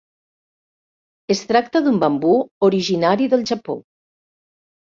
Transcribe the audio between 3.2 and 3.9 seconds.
del Japó.